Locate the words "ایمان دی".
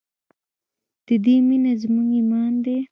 2.17-2.77